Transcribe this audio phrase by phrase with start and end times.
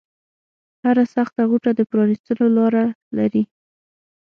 [0.83, 2.85] هره سخته غوټه د پرانیستلو لاره
[3.17, 3.43] لري